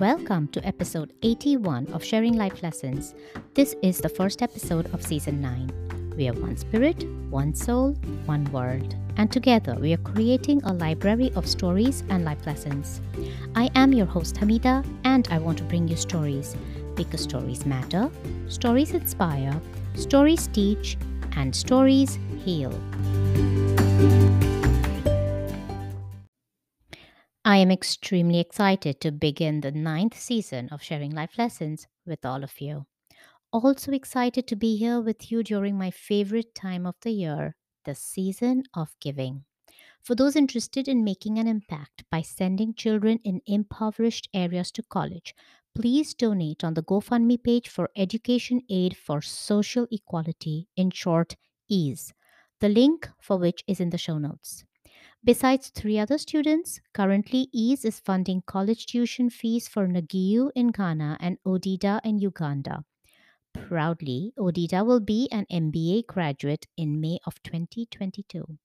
[0.00, 3.16] Welcome to episode 81 of Sharing Life Lessons.
[3.54, 6.14] This is the first episode of season 9.
[6.16, 11.32] We are one spirit, one soul, one world, and together we are creating a library
[11.34, 13.00] of stories and life lessons.
[13.56, 16.54] I am your host Hamida, and I want to bring you stories
[16.94, 18.08] because stories matter,
[18.46, 19.60] stories inspire,
[19.96, 20.96] stories teach,
[21.34, 22.70] and stories heal.
[27.48, 32.44] I am extremely excited to begin the ninth season of Sharing Life Lessons with all
[32.44, 32.84] of you.
[33.50, 37.56] Also excited to be here with you during my favorite time of the year,
[37.86, 39.44] the season of giving.
[40.02, 45.34] For those interested in making an impact by sending children in impoverished areas to college,
[45.74, 51.34] please donate on the GoFundMe page for Education Aid for Social Equality, in short,
[51.70, 52.12] EASE,
[52.60, 54.66] the link for which is in the show notes.
[55.24, 61.16] Besides three other students, currently EASE is funding college tuition fees for Nagiu in Ghana
[61.20, 62.84] and Odida in Uganda.
[63.52, 68.58] Proudly, Odida will be an MBA graduate in May of 2022.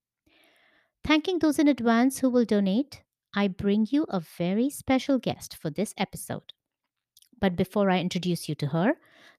[1.04, 3.02] Thanking those in advance who will donate,
[3.34, 6.54] I bring you a very special guest for this episode.
[7.40, 8.94] But before I introduce you to her,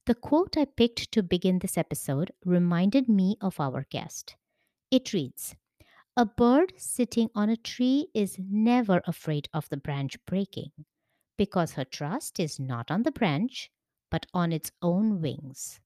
[0.06, 4.34] the quote I picked to begin this episode reminded me of our guest.
[4.90, 5.54] It reads
[6.16, 10.70] A bird sitting on a tree is never afraid of the branch breaking
[11.36, 13.70] because her trust is not on the branch,
[14.10, 15.80] but on its own wings.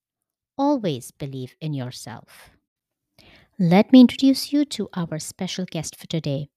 [0.58, 2.50] Always believe in yourself.
[3.58, 6.48] Let me introduce you to our special guest for today.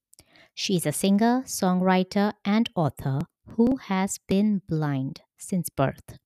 [0.54, 3.20] She is a singer, songwriter, and author
[3.56, 6.18] who has been blind since birth.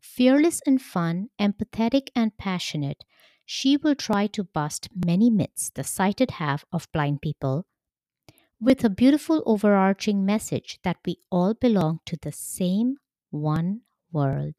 [0.00, 3.04] Fearless and fun, empathetic and passionate,
[3.46, 7.64] she will try to bust many myths the sighted have of blind people
[8.60, 12.96] with a beautiful overarching message that we all belong to the same
[13.30, 14.54] one world.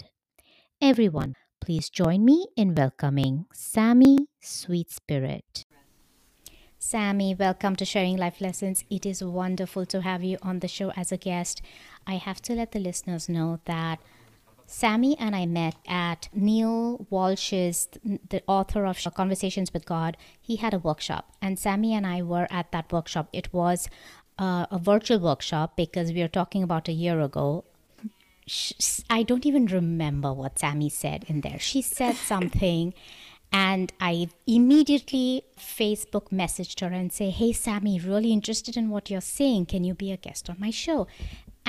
[0.82, 5.66] Everyone, please join me in welcoming Sammy Sweet Spirit.
[6.80, 8.86] Sammy, welcome to Sharing Life Lessons.
[8.90, 11.62] It is wonderful to have you on the show as a guest.
[12.06, 14.00] I have to let the listeners know that
[14.70, 20.18] Sammy and I met at Neale Walsch's, the author of Conversations with God.
[20.40, 23.30] He had a workshop, and Sammy and I were at that workshop.
[23.32, 23.90] It was
[24.38, 27.64] uh, a virtual workshop because we are talking about a year ago.
[29.10, 31.60] I don't even remember what Sammy said in there.
[31.60, 32.94] She said something.
[33.52, 39.22] And I immediately Facebook messaged her and say, Hey Sammy, really interested in what you're
[39.22, 39.68] saying.
[39.68, 41.08] Can you be a guest on my show?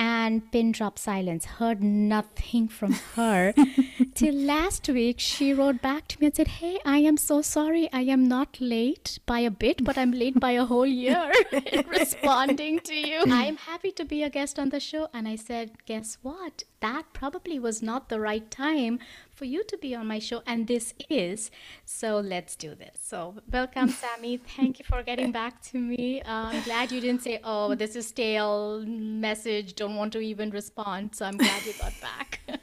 [0.01, 1.43] And pin drop silence.
[1.43, 3.53] Heard nothing from her.
[4.15, 7.89] Till last week, she wrote back to me and said, Hey, I am so sorry.
[7.91, 11.85] I am not late by a bit, but I'm late by a whole year in
[11.89, 13.23] responding to you.
[13.27, 15.09] I'm happy to be a guest on the show.
[15.13, 16.63] And I said, Guess what?
[16.81, 18.99] That probably was not the right time
[19.31, 21.51] for you to be on my show, and this is.
[21.85, 22.97] So let's do this.
[23.03, 24.37] So, welcome, Sammy.
[24.37, 26.21] Thank you for getting back to me.
[26.21, 30.51] Uh, I'm glad you didn't say, oh, this is stale message, don't want to even
[30.51, 31.15] respond.
[31.15, 32.39] So, I'm glad you got back.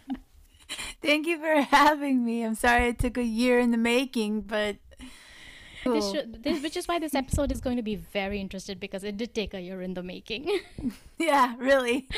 [1.03, 2.43] Thank you for having me.
[2.43, 4.77] I'm sorry it took a year in the making, but
[5.93, 9.05] this, should, this, which is why this episode is going to be very interesting because
[9.05, 10.61] it did take a year in the making.
[11.19, 12.09] yeah, really.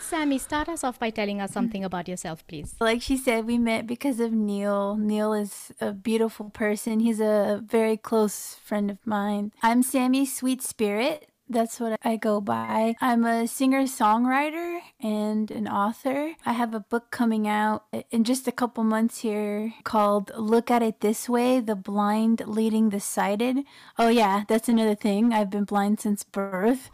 [0.00, 2.74] Sammy, start us off by telling us something about yourself, please.
[2.80, 4.96] Like she said, we met because of Neale.
[4.96, 7.00] Neale is a beautiful person.
[7.00, 9.52] He's a very close friend of mine.
[9.62, 11.28] I'm Sammy Sweet Spirit.
[11.50, 12.94] That's what I go by.
[13.00, 16.34] I'm a singer songwriter and an author.
[16.44, 20.82] I have a book coming out in just a couple months here called Look at
[20.82, 23.64] It This Way The Blind Leading the Sighted.
[23.98, 25.32] Oh, yeah, that's another thing.
[25.32, 26.90] I've been blind since birth.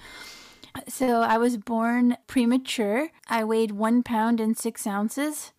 [0.88, 3.08] So I was born premature.
[3.28, 5.52] I weighed one pound and six ounces.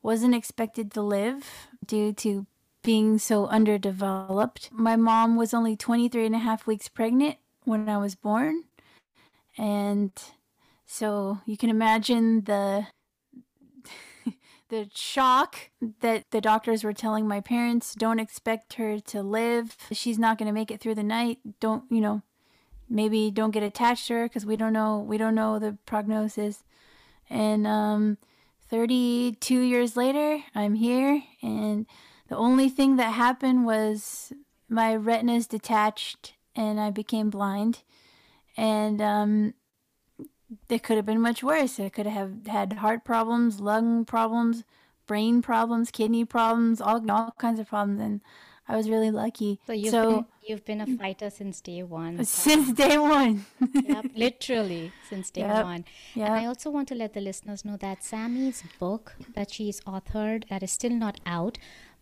[0.00, 2.46] Wasn't expected to live due to
[2.82, 4.70] being so underdeveloped.
[4.72, 7.36] My mom was only 23 and a half weeks pregnant
[7.68, 8.64] when I was born.
[9.56, 10.12] And
[10.86, 12.86] so you can imagine the
[14.70, 15.70] the shock
[16.00, 19.76] that the doctors were telling my parents don't expect her to live.
[19.92, 21.38] She's not going to make it through the night.
[21.60, 22.22] Don't, you know,
[22.88, 26.64] maybe don't get attached to her cuz we don't know we don't know the prognosis.
[27.28, 28.18] And um
[28.70, 31.86] 32 years later, I'm here and
[32.28, 34.32] the only thing that happened was
[34.68, 37.74] my retinas detached and I became blind.
[38.56, 39.54] And um,
[40.68, 41.78] it could have been much worse.
[41.78, 44.64] I could have had heart problems, lung problems,
[45.06, 48.00] brain problems, kidney problems, all all kinds of problems.
[48.00, 48.20] And
[48.70, 49.60] I was really lucky.
[49.66, 52.24] So you've so been, you've been a fighter since day one.
[52.44, 53.46] since day one.
[53.92, 55.84] yep, literally since day Yep, one.
[56.14, 56.28] yep.
[56.28, 60.48] And I also want to let the listeners know that Sammy's book that she's authored
[60.48, 61.58] that is still not out,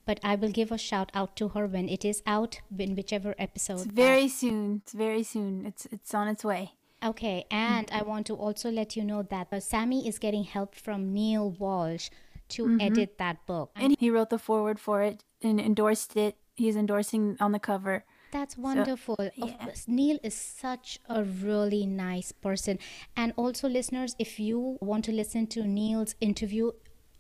[0.07, 3.35] but I will give a shout out to her when it is out in whichever
[3.39, 3.81] episode.
[3.81, 4.83] It's very soon.
[4.83, 5.67] It's very soon.
[5.67, 6.73] It's it's on its way.
[7.05, 10.75] Okay, and I want to also let you know that uh, Sammy is getting help
[10.75, 12.09] from Neale Walsch
[12.49, 13.71] to edit that book.
[13.77, 16.37] And he wrote the foreword for it and endorsed it.
[16.55, 18.05] He's endorsing on the cover.
[18.33, 19.17] That's wonderful.
[19.19, 19.53] Of yeah.
[19.65, 22.79] course, Neale is such a really nice person.
[23.17, 26.73] And also, listeners, if you want to listen to Neil's interview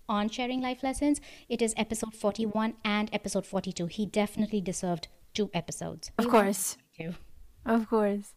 [0.08, 3.86] on sharing life lessons, it is episode 41 and episode 42.
[3.86, 6.10] He definitely deserved two episodes.
[6.18, 6.76] Of course.
[7.64, 8.34] Of course.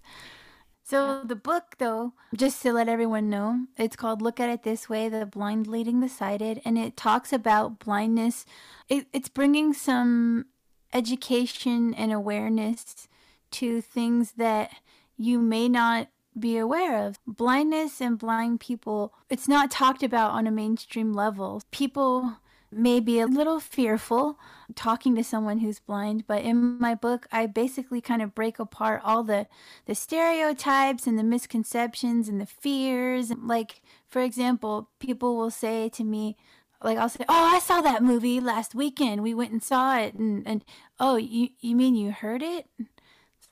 [0.84, 4.90] So the book, though, just to let everyone know, it's called "Look at It This
[4.90, 8.44] Way: The Blind Leading the Sighted," and it talks about blindness.
[8.88, 10.48] It, it's bringing some
[10.92, 13.08] education and awareness
[13.52, 14.72] to things that
[15.16, 17.20] you may not be aware of.
[17.26, 21.62] Blindness and blind people, it's not talked about on a mainstream level.
[21.72, 22.38] People
[22.72, 24.38] may be a little fearful
[24.76, 29.02] talking to someone who's blind, but in my book, I basically kind of break apart
[29.04, 29.48] all the,
[29.86, 33.32] the stereotypes and the misconceptions and the fears.
[33.32, 36.38] Like, for example, people will say to me,
[36.82, 39.22] like I'll say, "Oh, I saw that movie last weekend.
[39.22, 40.64] We went and saw it." And and
[41.00, 42.68] oh, you you mean you heard it?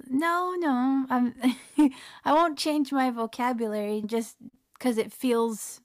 [0.05, 1.05] No, no.
[1.09, 1.33] I'm
[2.25, 4.37] I won't change my vocabulary just
[4.79, 5.81] cuz it feels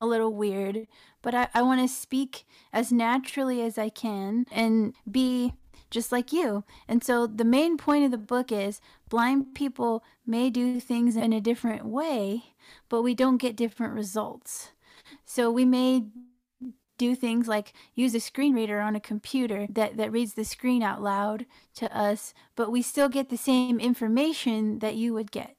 [0.00, 0.86] a little weird,
[1.22, 5.54] but I I want to speak as naturally as I can and be
[5.90, 6.64] just like you.
[6.88, 11.32] And so the main point of the book is blind people may do things in
[11.32, 12.54] a different way,
[12.88, 14.72] but we don't get different results.
[15.24, 16.04] So we may
[16.98, 20.82] do things like use a screen reader on a computer that, that reads the screen
[20.82, 25.56] out loud to us, but we still get the same information that you would get.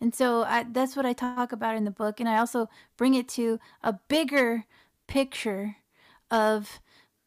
[0.00, 2.18] And so I, that's what I talk about in the book.
[2.18, 4.64] And I also bring it to a bigger
[5.06, 5.76] picture
[6.30, 6.80] of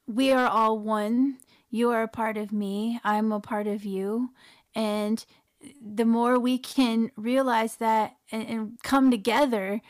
[0.06, 1.38] we are all one.
[1.69, 3.00] You are a part of me.
[3.04, 4.31] I'm a part of you.
[4.75, 5.25] And
[5.81, 9.81] the more we can realize that and, and come together,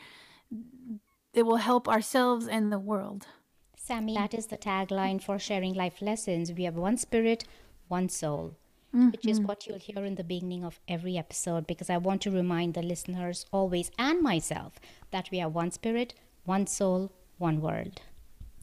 [1.34, 3.26] it will help ourselves and the world.
[3.86, 6.52] Sammy, that is the tagline for sharing life lessons.
[6.52, 7.44] We have one spirit,
[7.86, 8.56] one soul,
[8.90, 12.32] which is what you'll hear in the beginning of every episode because I want to
[12.32, 14.80] remind the listeners always and myself
[15.12, 18.00] that we are one spirit, one soul, one world.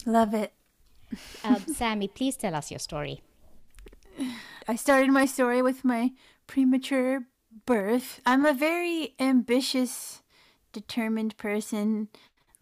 [0.05, 0.51] Love it.
[1.45, 3.21] Um, Sammy, please tell us your story.
[4.67, 6.11] I started my story with my
[6.47, 7.21] premature
[7.65, 8.19] birth.
[8.25, 10.21] I'm a very ambitious,
[10.73, 12.09] determined person.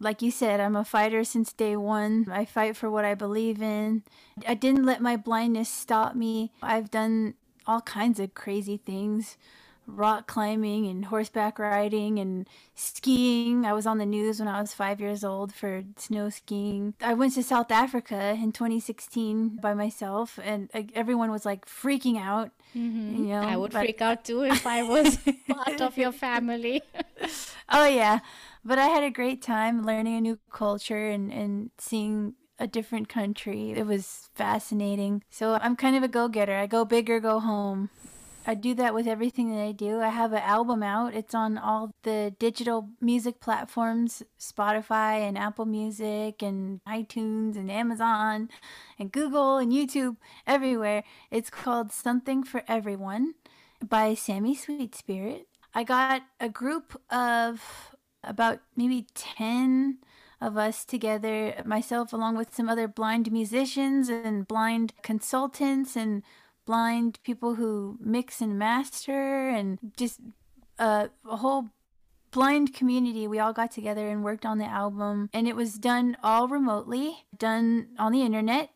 [0.02, 2.26] Like you said, I'm a fighter since day one.
[2.30, 4.02] I fight for what I believe in.
[4.46, 6.50] I didn't let my blindness stop me.
[6.60, 7.34] I've done
[7.66, 9.36] all kinds of crazy things
[9.86, 13.66] rock climbing and horseback riding and skiing.
[13.66, 16.94] I was on the news when I was five years old for snow skiing.
[17.00, 22.50] I went to South Africa in 2016 by myself, and everyone was like freaking out.
[22.76, 23.16] Mm-hmm.
[23.16, 26.82] You know, I would freak out too if I was part of your family.
[27.68, 28.20] Oh yeah,
[28.64, 33.08] but I had a great time learning a new culture and and seeing a different
[33.08, 33.72] country.
[33.72, 35.24] It was fascinating.
[35.30, 36.56] So I'm kind of a go-getter.
[36.56, 37.90] I go big or go home.
[38.46, 40.00] I do that with everything that I do.
[40.00, 41.14] I have an album out.
[41.14, 48.48] It's on all the digital music platforms, Spotify and Apple Music and iTunes and Amazon
[48.98, 50.16] and Google and YouTube,
[50.46, 51.04] everywhere.
[51.30, 53.34] It's called Something for Everyone
[53.88, 55.46] by Sammy Sweet Spirit.
[55.74, 57.91] I got a group of
[58.24, 59.98] about maybe 10
[60.40, 66.22] of us together, myself along with some other blind musicians and blind consultants and
[66.66, 70.20] blind people who mix and master and just
[70.78, 71.70] uh, a whole
[72.32, 73.28] blind community.
[73.28, 77.24] We all got together and worked on the album, and it was done all remotely,
[77.36, 78.70] done on the internet.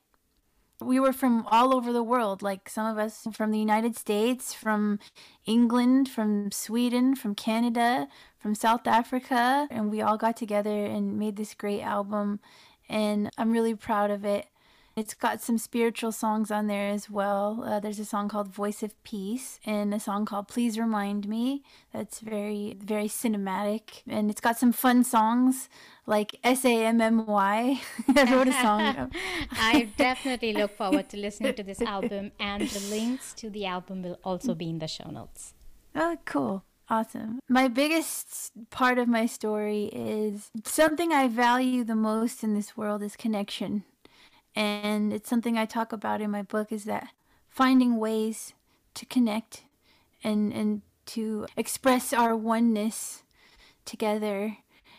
[0.80, 4.52] We were from all over the world, like some of us from the United States,
[4.52, 4.98] from
[5.46, 11.36] England, from Sweden, from Canada, from South Africa, and we all got together and made
[11.36, 12.40] this great album.
[12.90, 14.46] And I'm really proud of it.
[14.96, 17.62] It's got some spiritual songs on there as well.
[17.66, 21.62] Uh, there's a song called Voice of Peace and a song called Please Remind Me.
[21.92, 24.00] That's very, very cinematic.
[24.08, 25.68] And it's got some fun songs
[26.06, 27.78] like S A M M Y.
[28.16, 29.12] I wrote a song.
[29.50, 34.02] I definitely look forward to listening to this album, and the links to the album
[34.02, 35.52] will also be in the show notes.
[35.94, 36.64] Oh, cool.
[36.88, 37.40] Awesome.
[37.48, 43.02] My biggest part of my story is something I value the most in this world
[43.02, 43.84] is connection.
[44.56, 47.08] And it's something I talk about in my book is that
[47.48, 48.54] finding ways
[48.94, 49.62] to connect
[50.24, 53.22] and and to express our oneness
[53.84, 54.56] together.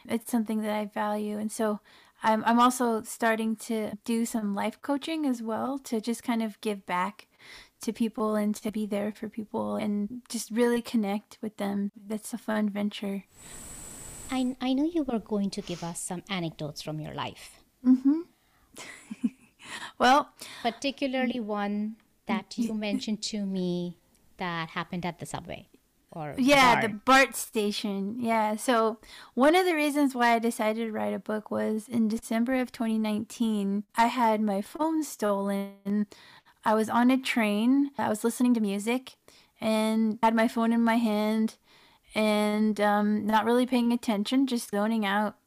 [0.08, 1.38] It's something that I value.
[1.38, 1.82] And so
[2.24, 6.60] I'm, I'm also starting to do some life coaching as well to just kind of
[6.62, 7.28] give back
[7.82, 11.92] to people and to be there for people and just really connect with them.
[12.08, 13.26] That's a fun venture.
[14.32, 17.60] I, I know you were going to give us some anecdotes from your life.
[17.86, 18.22] Mm-hmm.
[19.98, 20.30] well,
[20.62, 21.96] particularly one
[22.28, 23.98] that you mentioned to me
[24.38, 25.68] that happened at the subway
[26.12, 28.18] or yeah the, the BART station.
[28.20, 29.00] Yeah so
[29.34, 32.72] one of the reasons why i decided to write a book was in december of
[32.72, 36.08] 2019 i had my phone stolen.
[36.68, 37.92] I was on a train.
[37.98, 39.16] I was listening to music
[39.62, 41.56] and had my phone in my hand
[42.14, 45.38] and um, not really paying attention just zoning out.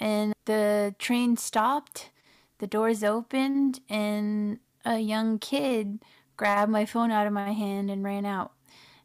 [0.00, 2.10] And the train stopped
[2.58, 6.00] the doors opened and a young kid
[6.36, 8.52] grabbed my phone out of my hand and ran out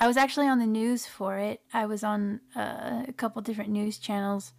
[0.04, 1.62] I was actually on the news for it.
[1.74, 4.52] I was on uh, a couple different news channels.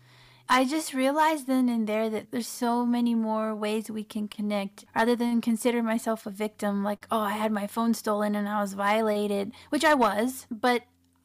[0.48, 4.86] I just realized then and there that there's so many more ways we can connect
[4.96, 8.62] rather than consider myself a victim like, oh, I had my phone stolen and I
[8.62, 10.84] was violated, which I was, but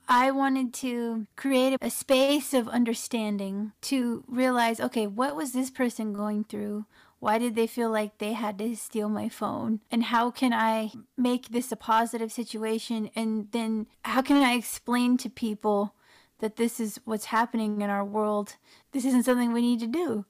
[0.09, 6.11] I wanted to create a space of understanding to realize, okay, what was this person
[6.11, 6.85] going through?
[7.19, 9.81] Why did they feel like they had to steal my phone?
[9.91, 13.09] And how can I make this a positive situation?
[13.15, 15.95] And then how can I explain to people
[16.39, 18.55] that this is what's happening in our world?
[18.93, 20.25] This isn't something we need to do.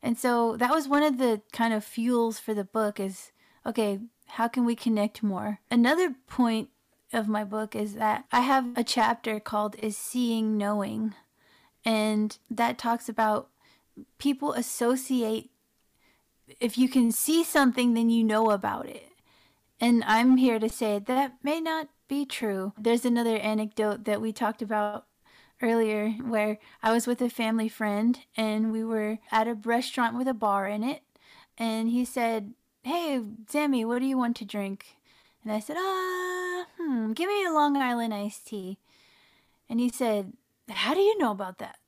[0.00, 3.32] And so that was one of the kind of fuels for the book is
[3.66, 5.60] okay, how can we connect more?
[5.70, 6.70] Another point
[7.12, 11.14] of my book is that I have a chapter called Is Seeing Knowing?
[11.84, 13.48] And that talks about
[14.18, 15.50] people associate
[16.60, 19.12] if you can see something, then you know about it.
[19.80, 22.72] And I'm here to say that may not be true.
[22.78, 25.06] There's another anecdote that we talked about
[25.60, 30.28] earlier where I was with a family friend and we were at a restaurant with
[30.28, 31.02] a bar in it.
[31.56, 34.96] And he said, Hey, Sammy, what do you want to drink?
[35.44, 38.78] And I said, Ah, hmm, give me a Long Island iced tea.
[39.68, 40.32] And he said,
[40.68, 41.78] How do you know about that?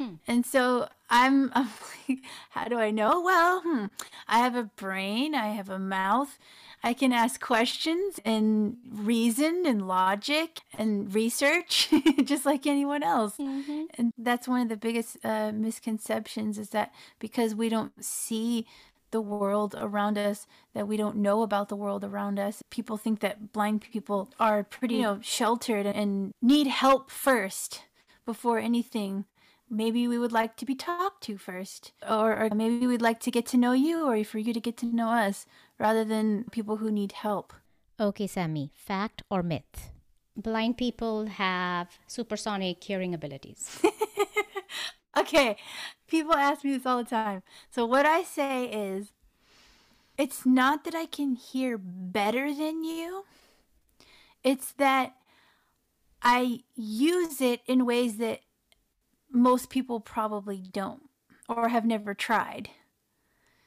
[0.00, 0.14] Hmm.
[0.26, 1.68] And so I'm, I'm
[2.08, 3.20] like, how do I know?
[3.20, 3.86] Well, hmm,
[4.26, 6.38] I have a brain, I have a mouth.
[6.82, 11.92] I can ask questions and reason and logic and research
[12.24, 13.36] just like anyone else.
[13.36, 13.84] Mm-hmm.
[13.98, 18.66] And that's one of the biggest uh, misconceptions is that because we don't see
[19.10, 22.62] the world around us, that we don't know about the world around us.
[22.70, 27.82] People think that blind people are pretty, you know, sheltered and need help first
[28.24, 29.26] before anything
[29.70, 31.92] maybe we would like to be talked to first.
[32.08, 34.76] Or, or, maybe we'd like to get to know you or for you to get
[34.78, 35.46] to know us
[35.78, 37.52] rather than people who need help.
[37.98, 38.72] Okay sammy.
[38.74, 39.90] Fact or myth?
[40.36, 43.80] Blind people have supersonic hearing abilities.
[45.16, 45.56] Okay.
[46.06, 47.42] People ask me this all the time.
[47.70, 49.12] So what i say is
[50.18, 53.24] it's not that i can hear better than you.
[54.42, 55.14] It's that
[56.22, 58.40] i use it in ways that
[59.30, 61.02] most people probably don't
[61.48, 62.70] or have never tried.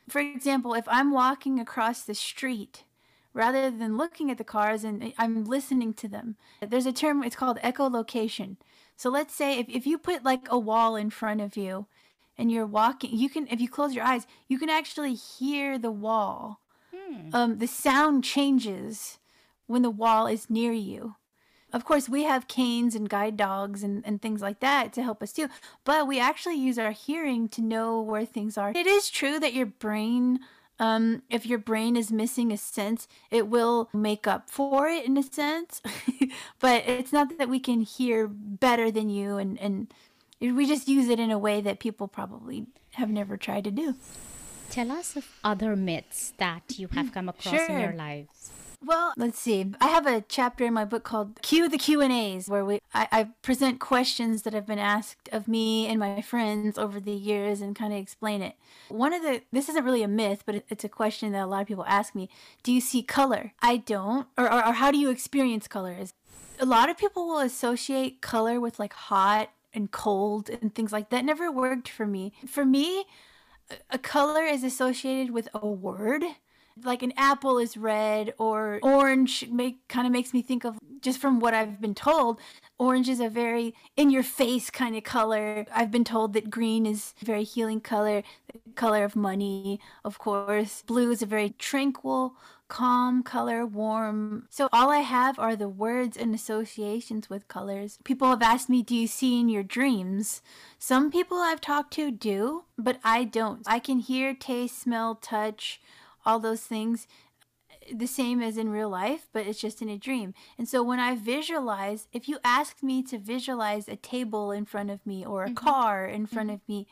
[0.09, 2.83] For example, if I'm walking across the street,
[3.33, 7.35] rather than looking at the cars and I'm listening to them, there's a term, it's
[7.35, 8.57] called echolocation.
[8.95, 11.87] So let's say if, if you put like a wall in front of you
[12.37, 15.91] and you're walking, you can, if you close your eyes, you can actually hear the
[15.91, 16.59] wall.
[16.93, 17.29] Hmm.
[17.33, 19.19] Um, the sound changes
[19.67, 21.15] when the wall is near you.
[21.73, 25.23] Of course, we have canes and guide dogs and, and things like that to help
[25.23, 25.49] us too,
[25.83, 28.71] but we actually use our hearing to know where things are.
[28.75, 30.39] It is true that your brain,
[30.79, 35.17] um, if your brain is missing a sense, it will make up for it in
[35.17, 35.81] a sense,
[36.59, 39.91] but it's not that we can hear better than you and, and
[40.39, 43.95] we just use it in a way that people probably have never tried to do.
[44.69, 47.65] Tell us of other myths that you have come across sure.
[47.67, 48.51] in your lives.
[48.85, 49.71] Well, let's see.
[49.79, 52.81] I have a chapter in my book called "Cue the Q and A's," where we
[52.93, 57.13] I, I, present questions that have been asked of me and my friends over the
[57.13, 58.55] years and kind of explain it.
[58.89, 61.61] One of the this isn't really a myth, but it's a question that a lot
[61.61, 62.29] of people ask me:
[62.61, 63.53] Do you see color?
[63.61, 64.27] I don't.
[64.37, 65.95] Or, or, or how do you experience color?
[65.97, 66.13] Is
[66.59, 71.09] a lot of people will associate color with like hot and cold and things like
[71.09, 71.23] that.
[71.23, 72.33] Never worked for me.
[72.45, 73.05] For me,
[73.89, 76.23] a color is associated with a word
[76.83, 81.19] like an apple is red or orange make kind of makes me think of just
[81.19, 82.39] from what I've been told
[82.79, 86.85] orange is a very in your face kind of color I've been told that green
[86.85, 91.51] is a very healing color the color of money of course blue is a very
[91.57, 92.35] tranquil
[92.73, 94.47] calm color, warm.
[94.49, 97.99] So all I have are the words and associations with colors.
[98.03, 100.41] People have asked me, Do you see in your dreams?
[100.79, 103.61] Some people I've talked to do, but I don't.
[103.67, 105.81] I can hear, taste, smell, touch,
[106.25, 107.07] all those things
[107.91, 110.33] the same as in real life, but it's just in a dream.
[110.57, 114.89] And so when I visualize, if you asked me to visualize a table in front
[114.89, 115.55] of me or a mm-hmm.
[115.55, 116.55] car in front mm-hmm.
[116.55, 116.87] of me,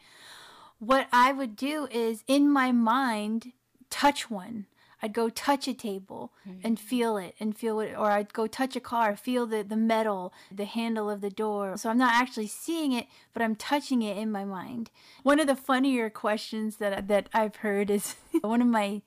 [0.79, 3.53] what I would do is in my mind
[3.89, 4.65] touch one.
[5.03, 6.59] I'd go touch a table mm-hmm.
[6.63, 9.75] and feel it and feel it, or I'd go touch a car, feel the, the
[9.75, 11.75] metal, the handle of the door.
[11.77, 14.91] So I'm not actually seeing it, but I'm touching it in my mind.
[15.23, 19.01] One of the funnier questions that, that I've heard is one of my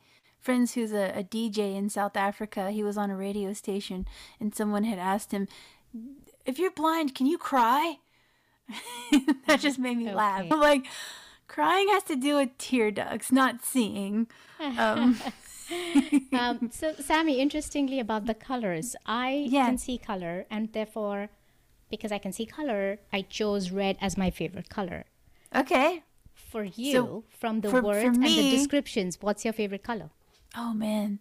[0.45, 2.71] friends who's a, a DJ in South Africa.
[2.71, 4.07] He was on a radio station,
[4.39, 5.49] and someone had asked him,
[6.45, 7.99] "If you're blind, can you cry?"
[9.47, 10.15] that just made me okay.
[10.15, 10.47] laugh.
[10.51, 10.87] I'm like,
[11.49, 14.29] crying has to do with tear ducts, not seeing.
[14.79, 15.19] Um,
[16.33, 19.67] um, so, Sammy, interestingly about the colors, I yeah.
[19.67, 21.29] can see color, and therefore,
[21.91, 25.05] because I can see color, I chose red as my favorite color.
[25.55, 26.03] Okay.
[26.35, 29.83] For you, so from the for, words for me, and the descriptions, what's your favorite
[29.83, 30.11] color?
[30.57, 31.21] Oh man.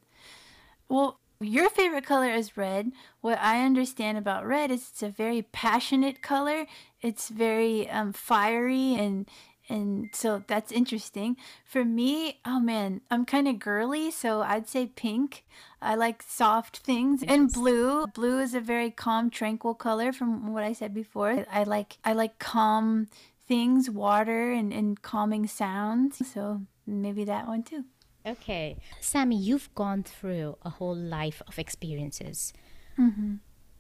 [0.90, 2.92] Well, your favorite color is red.
[3.22, 6.66] What I understand about red is it's a very passionate color.
[7.02, 9.28] It's very um, fiery and
[9.70, 11.38] and so that's interesting.
[11.64, 15.46] For me, oh man, I'm kind of girly, so I'd say pink.
[15.82, 17.24] I like soft things.
[17.26, 21.46] And blue, blue is a very calm, tranquil color from what I said before.
[21.52, 23.08] I like I like calm
[23.48, 26.22] things, water and, and calming sounds.
[26.28, 27.86] So maybe that one too.
[28.26, 28.78] Okay.
[29.02, 32.54] Sammy, you've gone through a whole life of experiences
[32.98, 33.36] mm-hmm.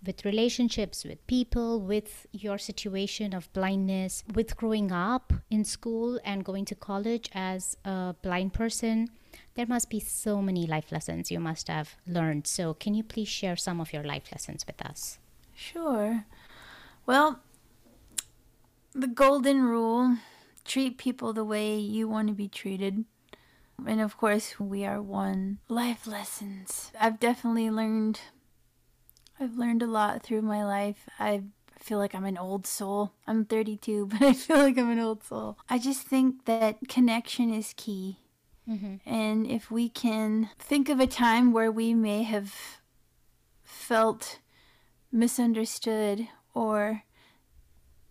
[0.05, 6.43] with relationships, with people, with your situation of blindness, with growing up in school and
[6.43, 9.07] going to college as a blind person.
[9.55, 12.45] There must be so many life lessons you must have learned.
[12.45, 15.19] So, can you please share some of your life lessons with us?
[15.55, 16.25] Sure.
[17.05, 17.39] Well,
[18.93, 20.17] the golden rule
[20.65, 23.05] treat people the way you want to be treated.
[23.85, 25.59] And of course, we are one.
[25.67, 26.91] Life lessons.
[26.99, 28.21] I've definitely learned.
[29.39, 31.09] I've learned a lot through my life.
[31.19, 31.43] I
[31.79, 33.13] feel like I'm an old soul.
[33.27, 35.57] I'm 32, but I feel like I'm an old soul.
[35.69, 38.19] I just think that connection is key.
[38.69, 38.95] Mm-hmm.
[39.05, 42.53] And if we can think of a time where we may have
[43.63, 44.39] felt
[45.11, 47.03] misunderstood or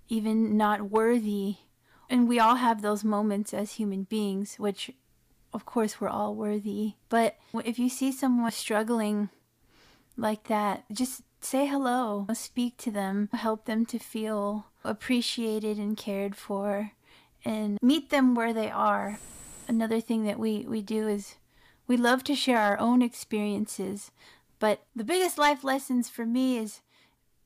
[0.08, 1.56] even not worthy,
[2.10, 4.90] and we all have those moments as human beings, which
[5.52, 6.94] of course, we're all worthy.
[7.08, 9.28] But if you see someone struggling
[10.16, 16.36] like that, just say hello, speak to them, help them to feel appreciated and cared
[16.36, 16.92] for,
[17.44, 19.18] and meet them where they are.
[19.68, 21.36] Another thing that we, we do is
[21.86, 24.10] we love to share our own experiences,
[24.58, 26.80] but the biggest life lessons for me is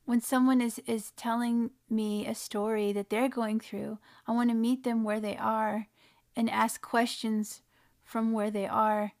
[0.05, 4.55] when someone is, is telling me a story that they're going through, I want to
[4.55, 5.87] meet them where they are
[6.35, 7.61] and ask questions
[8.07, 9.11] from where they are.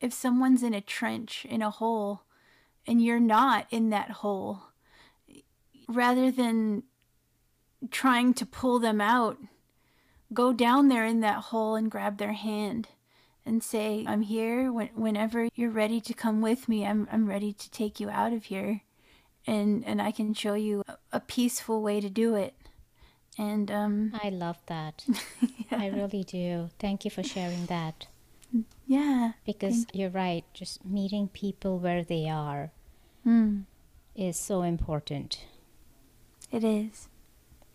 [0.00, 2.22] If someone's in a trench, in a hole,
[2.86, 4.62] and you're not in that hole,
[5.88, 6.84] rather than
[7.90, 9.36] trying to pull them out,
[10.32, 12.88] go down there in that hole and grab their hand
[13.44, 16.86] and say, I'm here when, whenever you're ready to come with me.
[16.86, 18.82] I'm, I'm ready to take you out of here.
[19.46, 22.54] And, and I can show you a, a peaceful way to do it.
[23.38, 25.04] And um, I love that.
[25.40, 25.78] yeah.
[25.78, 26.70] I really do.
[26.78, 28.06] Thank you for sharing that.
[28.86, 29.32] Yeah.
[29.44, 32.70] Because you're right, just meeting people where they are
[33.26, 33.64] mm.
[34.14, 35.44] is so important.
[36.52, 37.08] It is.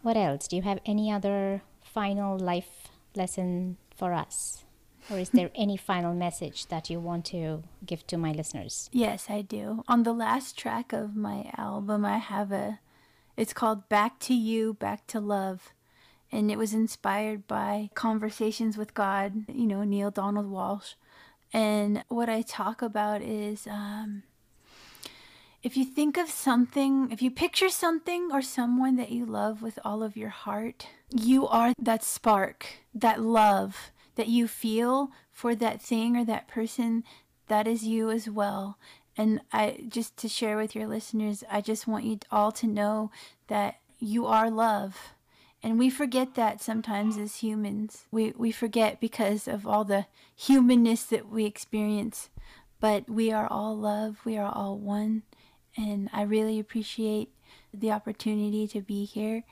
[0.02, 0.47] What else?
[0.47, 4.63] Do you have any other final life lesson for us?
[5.10, 8.89] Or is there any final message that you want to give to my listeners?
[8.93, 9.84] Yes, I do.
[9.88, 12.80] On the last track of my album, I have a,
[13.36, 15.74] it's called Back to You, Back to Love
[16.32, 20.95] and it was inspired by conversations with God, you know, Neale Donald Walsch.
[21.54, 24.24] And what I talk about is um,
[25.64, 29.78] if you think of something, if you picture something or someone that you love with
[29.84, 35.82] all of your heart, you are that spark, that love that you feel for that
[35.82, 37.04] thing or that person.
[37.48, 38.78] That is you as well.
[39.18, 43.12] And I just to share with your listeners, I just want you all to know
[43.48, 45.14] that you are love
[45.63, 48.06] and we forget that sometimes as humans.
[48.12, 52.30] We, we forget because of all the humanness that we experience.
[52.80, 55.21] But we are all love, we are all one.
[55.78, 57.30] And I really appreciate
[57.74, 59.43] the opportunity to be here.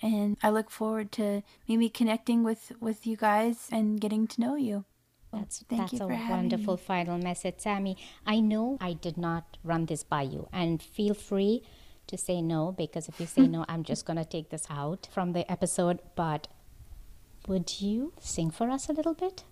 [0.00, 4.54] And I look forward to maybe connecting with, with you guys and getting to know
[4.54, 4.84] you.
[5.32, 6.82] That's thank that's a wonderful me.
[6.82, 7.96] final message, Sammy.
[8.24, 11.62] I know I did not run this by you, and feel free
[12.08, 15.32] to say no because if you say no, I'm just gonna take this out from
[15.32, 16.00] the episode.
[16.14, 16.48] But
[17.48, 19.44] would you sing for us a little bit?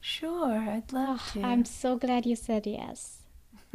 [0.00, 1.42] Sure, I'd love to.
[1.42, 3.22] I'm so glad you said yes.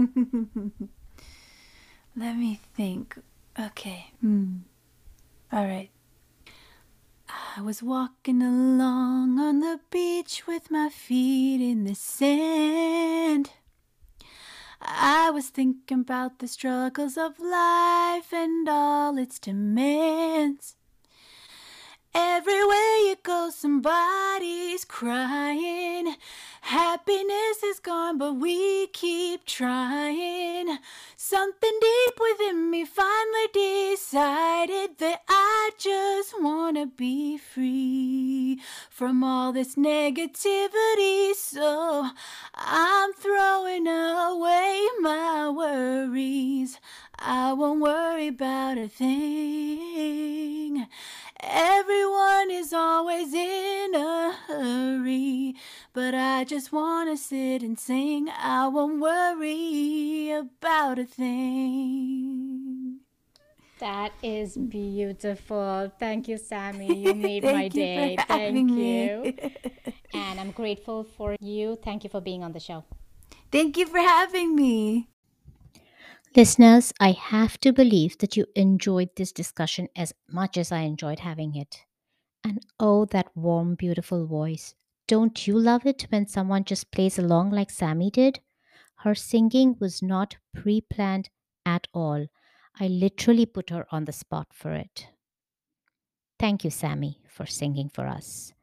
[2.15, 3.17] Let me think.
[3.59, 4.11] Okay.
[4.21, 4.57] Hmm.
[5.51, 5.89] All right.
[7.57, 13.51] I was walking along on the beach with my feet in the sand.
[14.81, 20.75] I was thinking about the struggles of life and all its demands.
[22.15, 26.15] Everywhere you go, somebody's crying.
[26.61, 30.79] Happiness is gone, but we keep trying.
[31.15, 39.75] Something deep within me finally decided that I just wanna be free from all this
[39.75, 41.35] negativity.
[41.35, 42.09] So
[42.55, 46.79] I'm throwing away my worries.
[47.19, 50.87] I won't worry about a thing.
[51.41, 55.55] Everyone is always in a hurry,
[55.93, 58.29] but I just want to sit and sing.
[58.29, 62.99] I won't worry about a thing.
[63.79, 65.91] That is beautiful.
[65.97, 66.97] Thank you, Sammy.
[67.03, 68.17] You made my you day.
[68.27, 69.33] Thank you.
[70.13, 71.77] and I'm grateful for you.
[71.81, 72.83] Thank you for being on the show.
[73.51, 75.07] Thank you for having me.
[76.35, 81.19] Listeners, I have to believe that you enjoyed this discussion as much as I enjoyed
[81.19, 81.85] having it.
[82.43, 84.75] And oh, that warm, beautiful voice.
[85.07, 88.41] Don't you love it when someone just plays along like Sammy did?
[88.97, 91.29] Her singing was not pre planned
[91.65, 92.27] at all.
[92.79, 95.07] I literally put her on the spot for it.
[96.39, 98.53] Thank you, Sammy, for singing for us.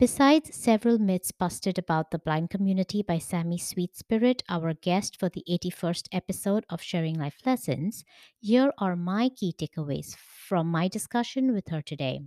[0.00, 5.28] Besides several myths busted about the blind community by Sammy Sweet Spirit, our guest for
[5.28, 8.02] the 81st episode of Sharing Life Lessons,
[8.40, 12.22] here are my key takeaways from my discussion with her today.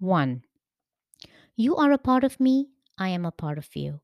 [0.00, 0.42] 1.
[1.54, 4.00] You are a part of me, I am a part of you.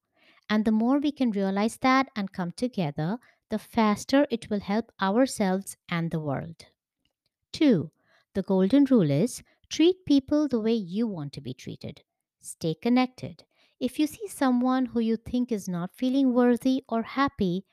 [0.49, 3.19] And the more we can realize that and come together,
[3.51, 6.66] the faster it will help ourselves and the world.
[7.53, 7.90] 2.
[8.37, 12.03] The golden rule is treat people the way you want to be treated.
[12.42, 13.44] Stay connected.
[13.81, 17.64] If you see someone who you think is not feeling worthy or happy,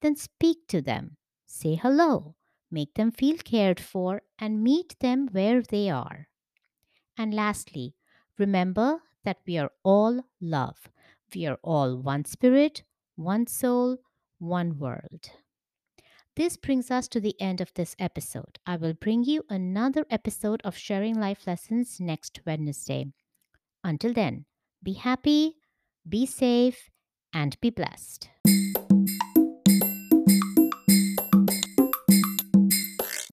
[0.00, 1.16] then speak to them.
[1.46, 2.36] Say hello.
[2.70, 6.28] Make them feel cared for and meet them where they are.
[7.18, 7.96] And lastly,
[8.38, 10.88] remember that we are all love.
[11.34, 12.84] We are all one spirit,
[13.16, 13.98] one soul,
[14.38, 15.32] one world.
[16.34, 18.58] This brings us to the end of this episode.
[18.66, 23.12] I will bring you another episode of Sharing Life Lessons next Wednesday.
[23.84, 24.46] Until then,
[24.82, 25.56] be happy,
[26.08, 26.88] be safe,
[27.34, 28.30] and be blessed.